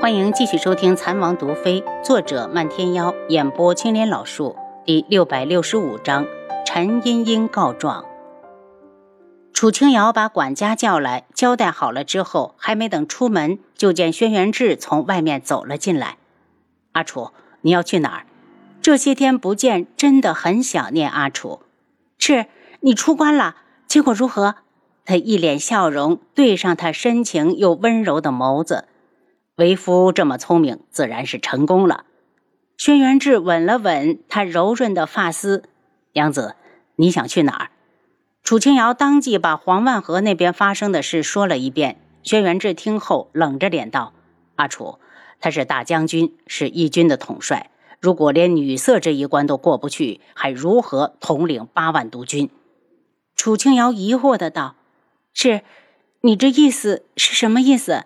[0.00, 6.26] 欢迎继续收听《残王毒妃》，作者漫天妖，演播青莲老树，第六百六十五章：
[6.64, 8.06] 陈茵茵告状。
[9.52, 16.16] 楚清瑶把管家叫来，交代好了之后，还没等出门，就见轩辕志从外面走了进来。
[16.92, 18.24] 阿楚，你要去哪儿？
[18.80, 21.60] 这些天不见，真的很想念阿楚。
[22.16, 22.46] 是，
[22.80, 23.56] 你出关了，
[23.86, 24.54] 结果如何？
[25.04, 28.86] 他一脸笑容，对上他深情又温柔的眸子。
[29.60, 32.06] 为夫这么聪明，自然是成功了。
[32.78, 35.64] 轩辕志吻了吻他柔润的发丝。
[36.14, 36.56] 娘子，
[36.96, 37.70] 你想去哪儿？
[38.42, 42.00] 楚清瑶当即把黄万和那边发生的事说了一遍。
[42.22, 44.14] 轩辕志听后冷着脸道
[44.56, 44.98] ：“阿楚，
[45.40, 47.68] 他是大将军，是义军的统帅。
[48.00, 52.48] 如果连女色这一关都过不去，还如何统领八万督军？”
[53.36, 54.76] 楚清瑶疑惑的道
[55.34, 55.60] ：“是，
[56.22, 58.04] 你这意思是什么意思？”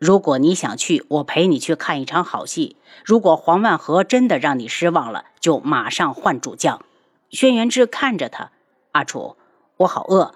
[0.00, 2.76] 如果你想去，我陪你去看一场好戏。
[3.04, 6.82] 如果黄万和真的让你失望了，就马上换主将。
[7.28, 8.50] 轩辕志看着他，
[8.92, 9.36] 阿楚，
[9.76, 10.34] 我好饿。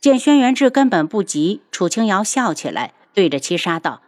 [0.00, 4.00] 见轩辕志根本不急，楚清瑶笑起来，对着七杀道：“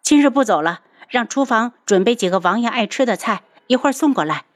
[0.00, 4.46] 今日不走了，让厨房准备几个王爷爱吃的菜，一会儿送过来。”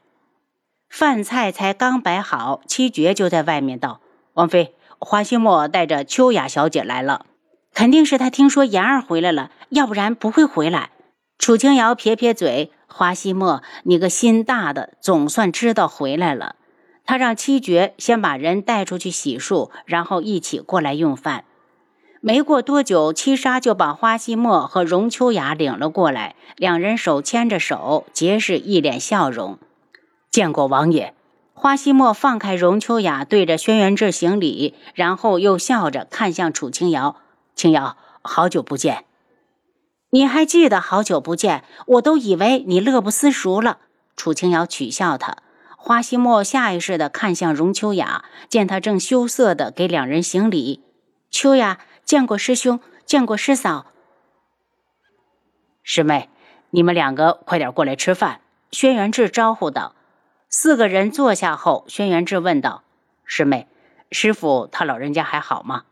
[0.89, 3.99] 饭菜才刚摆好，七绝就在外面道
[4.33, 7.27] ：“王妃，花心墨带着秋雅小姐来了。”
[7.75, 10.91] 肯定是他听说妍儿回来了，要不然不会回来。
[11.37, 16.55] 楚清瑶撇撇嘴：“花希墨，你个心大的，总算知道回来了。”
[17.05, 21.43] 他让七绝先把人带出去洗漱，然后一起过来用饭。
[22.21, 29.59] 没过多久，七杀就把花希墨和荣秋雅领了过来，两人手牵着手，皆是一脸笑容。
[30.31, 31.13] 见过王爷。
[31.53, 37.17] 花希墨放开荣秋雅，对着轩辕志行礼，然后又笑着看向楚清瑶。
[37.55, 39.05] 青瑶，好久不见，
[40.09, 41.63] 你还记得好久不见？
[41.87, 43.79] 我都以为你乐不思蜀了。
[44.17, 45.37] 楚青瑶取笑他。
[45.77, 50.83] 花希墨下意识地看向荣秋雅，见他正羞涩地给两人行礼。
[51.29, 53.85] 秋雅见过师兄，见过师嫂。
[55.83, 56.29] 师妹，
[56.71, 58.41] 你们两个快点过来吃饭。
[58.71, 59.95] 轩辕志招呼道。
[60.49, 62.83] 四个人坐下后，轩辕志问道
[63.23, 63.67] ：“师妹，
[64.11, 65.83] 师傅他老人家还好吗？”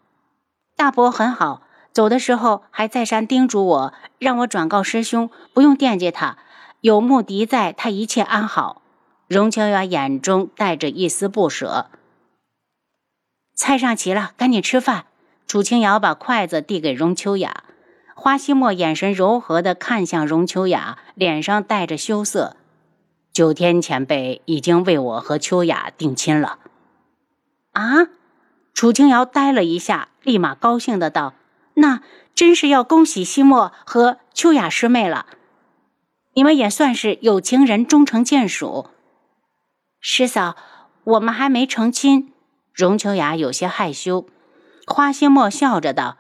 [0.76, 1.62] 大伯很好，
[1.92, 6.38] 走的时候还再三叮嘱我，让我转告师兄，不用惦记他，
[6.82, 8.82] 有穆迪在，他一切安好。
[9.28, 11.88] 荣秋雅眼中带着一丝不舍。
[13.56, 15.06] 菜上齐了，赶紧吃饭。
[15.48, 17.64] 楚清瑶把筷子递给荣秋雅，
[18.16, 22.58] 花希墨眼神柔和的看向荣秋雅，脸上带着羞涩。
[23.32, 26.58] 九天前辈已经为我和秋雅定亲了。
[27.74, 28.08] 啊？
[28.74, 31.34] 楚清瑶呆了一下，立马高兴的道
[31.76, 32.02] ：“那
[32.34, 35.28] 真是要恭喜西莫和秋雅师妹了，
[36.34, 38.88] 你们也算是有情人终成眷属。”
[40.00, 40.56] 师嫂，
[41.04, 42.34] 我们还没成亲。
[42.74, 44.26] 荣秋雅有些害羞。
[44.88, 46.18] 花心墨笑着道：“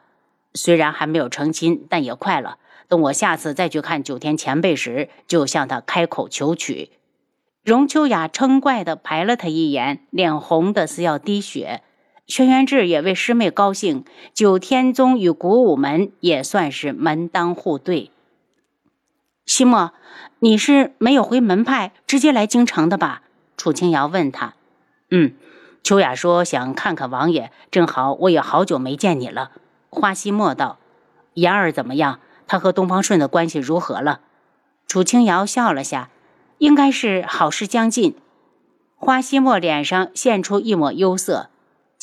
[0.54, 2.60] 虽然还没有成亲，但也快了。
[2.88, 6.92] 等我下次再去看九天前辈时，就向他开口求娶。”
[7.66, 11.82] 荣秋雅嗔怪的排了他一眼，脸红的似要滴血。
[12.26, 18.12] 轩辕志也为师妹高兴，九天宗与古武门也算是门当户对。
[19.46, 19.92] 西莫，
[20.40, 23.24] 你是没有回门派，直接来京城的吧？
[23.58, 24.54] 楚清瑶问他。
[25.12, 25.34] 嗯，
[25.84, 29.52] 秋雅说想看看王爷，正好我也好久没见你了。
[29.90, 30.80] 花希墨道。
[31.34, 32.22] 言儿怎么样？
[32.48, 34.22] 他和东方顺的关系如何了？
[34.88, 36.10] 楚清瑶笑了下，
[36.60, 38.16] 应该是好事将近。
[38.96, 41.50] 花希墨脸上现出一抹忧色。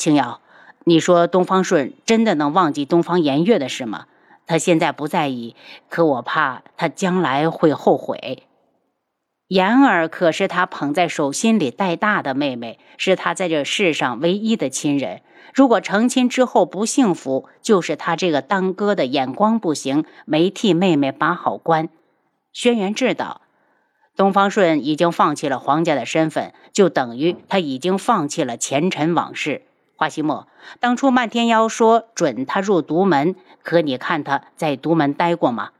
[0.01, 0.41] 青瑶，
[0.83, 4.07] 你说东方顺真的能忘记东方颜月的事吗？
[4.47, 5.55] 他现在不在意，
[5.89, 8.47] 可我怕他将来会后悔。
[9.49, 15.21] 妍儿可是他捧在手心里带大的妹妹，是他在这世上唯一的亲人。
[15.53, 21.89] 如果成亲之后不幸福，就是他这个当哥的眼光不行，没替妹妹把好关。
[22.51, 23.41] 轩辕志道，
[24.15, 29.61] 东方顺已经放弃了皇家的身份，就等于他已经放弃了前尘往事。
[30.01, 30.47] 花希墨，
[30.79, 35.73] 当初漫天妖说准他入独门，可你看他在独门待过吗？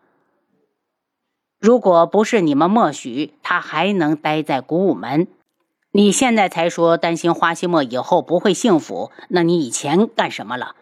[1.59, 5.27] 如果不是你们默许，他还能待在古武门？
[5.91, 10.75] 你现在才说担心花希墨以后不会幸福，那你以前干什么了？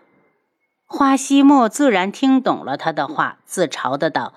[0.85, 4.33] 花希墨自然听懂了他的话，自嘲的道：“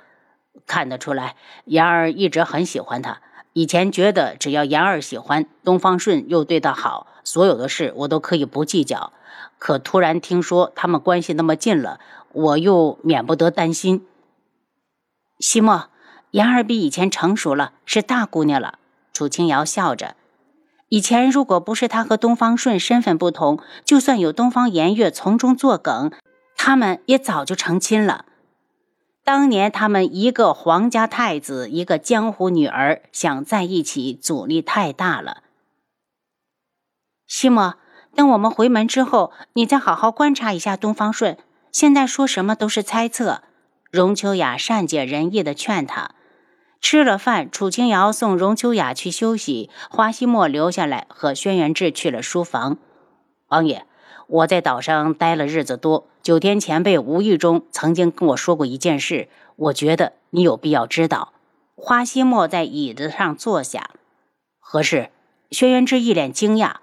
[0.69, 1.35] 看得出来，
[1.65, 3.21] 言儿一直很喜欢他。
[3.53, 9.13] 以前觉得只要言儿喜欢东方顺，又对他好。”所有的事我都可以不计较，
[9.59, 12.01] 可突然听说他们关系那么近了，
[12.33, 14.07] 我又免不得担心。
[15.39, 15.89] 西莫，
[16.33, 18.79] 言儿比以前成熟了，是大姑娘了。
[19.13, 20.17] 楚清瑶笑着。
[20.89, 26.13] 以前如果不是他和东方顺身份不同，就算有东方颜月从中作梗，
[26.57, 28.27] 他们也早就成亲了。
[29.25, 35.43] 当年他们一个皇家太子，一个江湖女儿，想在一起，阻力太大了。
[37.35, 37.77] 西莫，
[38.15, 41.39] 等我们回门之后，你再好好观察一下东方顺。
[41.73, 43.41] 现在说什么都是猜测。
[43.91, 46.11] 荣秋雅善解人意的劝他。
[46.83, 52.77] 吃了饭，楚清瑶送荣秋雅去休息，花希墨留下来和轩辕志去了书房。
[53.49, 53.87] 王爷，
[54.27, 61.33] 我在岛上待了日子多，九天前辈无意中曾经跟我说过一件事，我觉得你有必要知道。
[61.77, 63.89] 花希墨在椅子上坐下。
[64.61, 65.09] 何事？
[65.51, 66.75] 轩辕志一脸惊讶。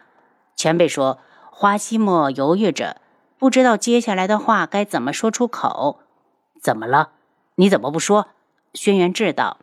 [0.59, 1.19] 前辈说，
[1.51, 2.99] 花希墨犹豫着，
[3.37, 6.01] 不知道接下来的话该怎么说出口。
[6.61, 7.11] 怎么了？
[7.55, 8.27] 你怎么不说？
[8.73, 9.55] 轩辕志道。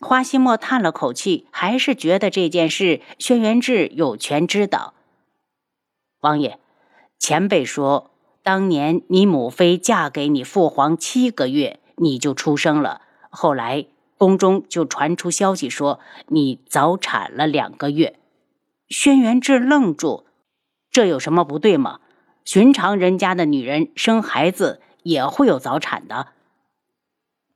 [0.00, 4.94] 花希墨叹了口气，还是觉得这件事轩辕志有权知道。
[6.20, 6.58] 王爷，
[7.18, 8.10] 前辈说，
[8.42, 13.02] 当年你母妃嫁给你父皇七个月，你就出生了。
[13.28, 13.84] 后来
[14.16, 18.16] 宫中就传出消息说你早产了两个月。
[18.88, 20.24] 轩辕志愣住，
[21.00, 22.00] 这有什么不对吗？
[22.44, 26.26] 寻常人家的女人生孩子也会有早产的。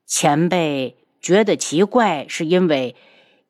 [0.07, 0.97] 前辈。
[1.21, 2.97] 觉得奇怪，是因为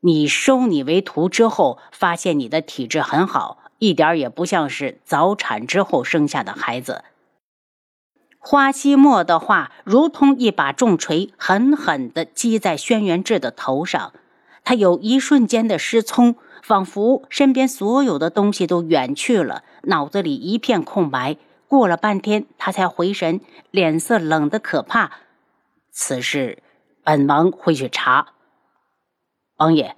[0.01, 7.05] 你收你为徒之后，发现你的体质很好，一点也不像是早产之后生下的孩子。
[8.41, 14.13] 花希墨的话如同一把重锤，狠狠地击在轩辕志的头上。
[14.65, 21.37] 他有一瞬间的失聪，仿佛身边所有的东西都远去了，脑子里一片空白。
[21.69, 23.41] 过了半天，他才回神，
[23.71, 25.13] 脸色冷得可怕。
[25.93, 26.63] 此事。
[27.07, 28.29] 本王会去查。
[29.59, 29.95] 王爷，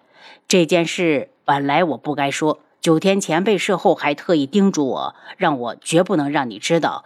[0.49, 2.59] 这件事本来我不该说。
[2.81, 7.05] 九天前辈事后还特意叮嘱我，让我绝不能让你知道。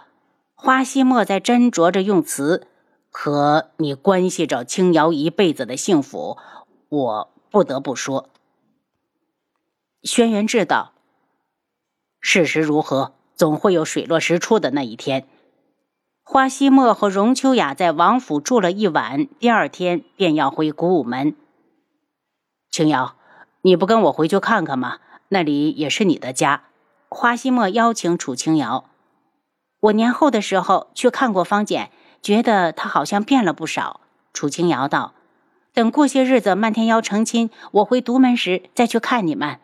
[0.55, 2.67] 花希墨在斟酌着用词，
[3.11, 6.39] 可你关系着青瑶一辈子的幸福，
[6.89, 8.29] 我不得不说。
[10.03, 10.93] 轩辕志道
[12.21, 13.13] ：“事实如何？
[13.35, 15.27] 总会有水落石出的那一天。”
[16.23, 21.35] 花希墨和荣秋雅在王府住了一晚，第二天便要回古武门。
[22.71, 23.17] 青瑶，
[23.63, 24.99] 你不跟我回去看看吗？
[25.29, 26.65] 那里也是你的家。
[27.09, 28.85] 花希墨邀请楚青瑶。
[29.81, 31.91] 我年后的时候去看过方简，
[32.23, 34.01] 觉得她好像变了不少。
[34.33, 35.15] 楚青瑶道
[35.73, 39.59] ：“等过些日子漫天妖成亲，我回独门时再去看你们。”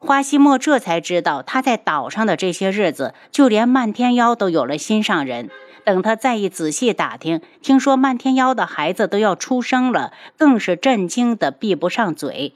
[0.00, 5.50] 花希墨这才知道，他在岛上的这些日子，就连漫天妖都有了心上人。
[5.84, 12.52] 等他再一仔细打听，听说漫天妖的孩子都要出生了，更是震惊的闭不上嘴。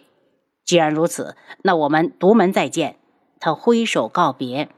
[0.64, 2.96] 既然如此，那我们独门再见。
[3.40, 4.68] 他挥手告别，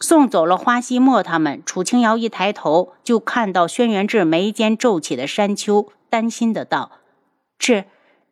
[0.00, 1.62] 送走了花希墨他们。
[1.64, 6.90] 楚清瑶一抬头，就看到轩辕志眉间皱起的山丘，担心的道
[7.58, 7.84] ：“志，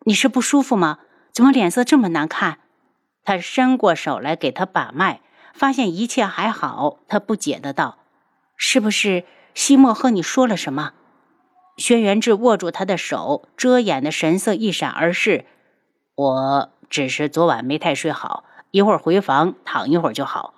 [0.04, 0.98] 你是不舒服吗？
[1.32, 2.58] 怎么脸色这么难看？”
[3.24, 5.20] 他伸过手来给他把脉，
[5.54, 6.98] 发现一切还好。
[7.08, 7.98] 他不解的道
[8.56, 9.24] ：“是不是？”
[9.54, 10.92] 西莫和你说了什么？
[11.76, 15.46] 轩辕志握住他的手，遮掩的神色一闪而逝。
[16.16, 20.54] 我只是昨晚没太睡好，一会儿回房躺一会儿就好。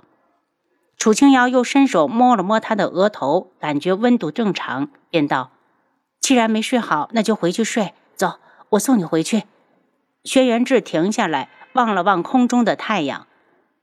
[0.97, 5.51] 楚清瑶又伸手摸了摸他的额头，感觉温度正常，便道
[6.21, 7.93] ：“既然没睡好，那就回去睡。
[8.15, 8.39] 走，
[8.71, 9.45] 我送你回去。”
[10.25, 13.27] 轩辕志停下来，望了望空中的太阳，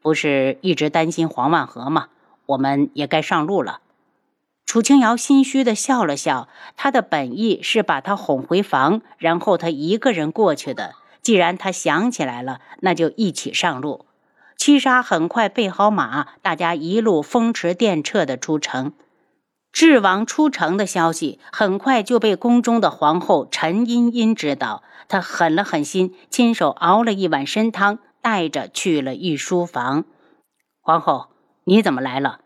[0.01, 2.07] 不是一直担心黄万和吗？
[2.47, 3.79] 我们也该上路了。
[4.65, 10.95] 楚清瑶心虚的笑了笑，他的本意是把他哄回房，然后他一个人过去的。
[11.21, 14.05] 既然他想起来了，那就一起上路。
[14.57, 18.91] 七杀很快备好马，大家一路风驰电掣的出城。
[19.73, 30.05] 智王出城的消息很快就被宫中的皇后陈茵茵知道，她狠了狠心，亲手熬了一碗参汤，带着去了御书房。
[30.79, 31.29] 皇后，
[31.63, 32.41] 你怎么来了？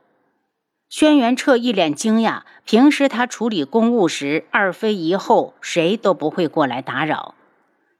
[0.89, 7.35] 轩辕彻一脸惊讶，平时他处理公务时，二妃一后谁都不会过来打扰。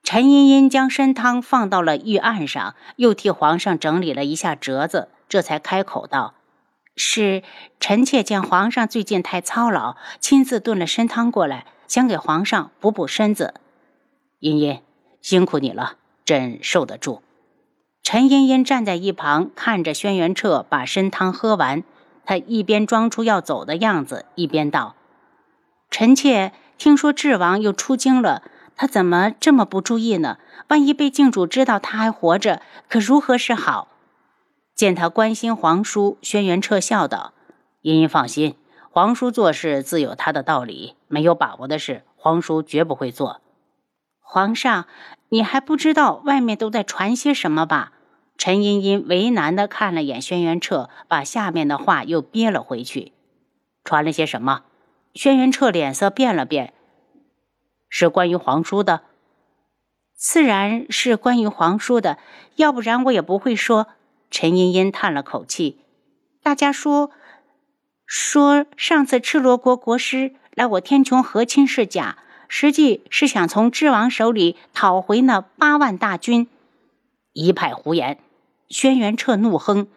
[0.03, 6.35] 陈茵茵将参汤放到了御案上，又替皇上整理了一下折子，这才开口道
[6.97, 7.43] ：“是
[7.79, 13.53] 臣妾见皇上最近太操劳，亲自炖了参汤过来，想给皇上补补身子。”
[14.41, 14.81] 茵茵，
[15.21, 15.93] 辛苦你了，
[16.25, 17.21] 朕受得住。
[18.03, 21.83] 陈茵茵站在一旁，看着轩辕彻把参汤喝完。
[22.25, 24.95] 他一边装出要走的样子，一边道
[25.89, 28.43] ：“臣妾听说智王又出京了，
[28.75, 30.37] 他怎么这么不注意呢？
[30.67, 33.87] 万一被靖主知道他还活着，可如何是好？
[34.77, 37.33] 见他关心皇叔，轩辕彻笑道
[37.81, 38.55] ：“茵茵放心，
[38.91, 43.41] 皇叔做事自有他的道理，没有把握的事，皇叔绝不会做。”
[44.21, 44.85] 皇上，
[45.29, 47.93] 你还不知道外面都在传些什么吧？
[48.37, 53.13] 陈茵茵为难地看了眼轩辕彻，把下面的话又憋了回去。
[53.83, 54.61] 传了些什么？
[55.15, 56.75] 轩辕彻脸色变了变。
[57.89, 59.01] 是关于皇叔的，
[60.13, 62.19] 自然是关于皇叔的，
[62.57, 63.87] 要不然我也不会说。
[64.29, 65.79] 陈茵茵叹了口气，
[66.43, 67.11] 大家说，
[68.05, 72.17] 说上次赤罗国国师来我天穹和亲是假，
[72.47, 76.47] 实际是想从智王手里讨回那八万大军。
[77.33, 78.19] 一派胡言！
[78.69, 79.87] 轩辕彻怒哼。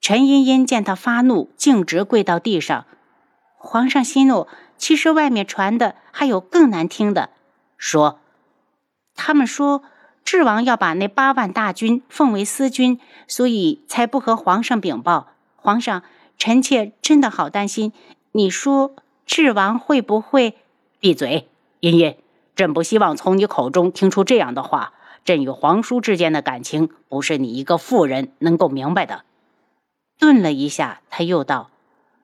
[0.00, 2.86] 陈茵茵见他发怒，径直跪到地上。
[3.56, 4.46] 皇上息怒。
[4.78, 7.30] 其实外面传的还有更难听的，
[7.78, 8.20] 说
[9.14, 9.82] 他们说
[10.26, 15.28] 智王要把那八万大军奉为私军，所以才不和皇上禀报。
[15.54, 16.02] 皇上，
[16.36, 17.92] 臣妾真的好担心。
[18.32, 20.56] 你说智王会不会？
[20.98, 22.16] 闭嘴，茵茵！
[22.56, 24.94] 朕不希望从你口中听出这样的话。
[25.24, 29.22] 朕与皇叔之间的感情，不是你一个妇人能够明白的。
[30.18, 31.70] 顿了一下，他又道。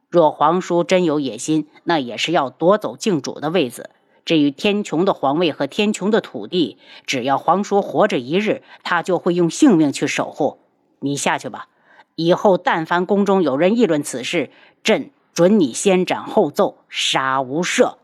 [0.09, 3.91] 若皇叔真有野心，那也是要夺走靖主的位子。
[4.25, 10.59] 至于天穹的皇位和天穹的土地，只要皇叔活着一日，他就会用性命去守护。
[11.01, 11.69] 你下去吧，
[12.15, 14.51] 以后但凡宫中有人议论此事，
[14.85, 17.97] 朕准你先斩后奏，杀无赦。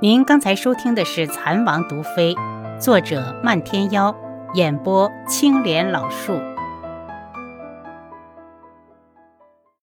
[0.00, 2.34] 您刚才收听的是《蚕王毒妃》，
[2.80, 4.14] 作者漫天妖，
[4.54, 6.38] 演播青莲老树。